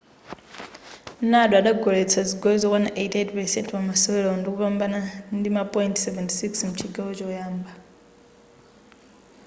nadal 1.31 1.55
adagoletsa 1.61 2.21
zigoli 2.29 2.57
zokwana 2.61 2.89
88% 2.89 3.69
pamasewerowo 3.73 4.35
ndikupambana 4.39 4.99
ndima 5.37 5.63
point 5.73 5.95
76 6.05 6.69
mchigawo 6.69 7.11
choyamba 7.19 7.71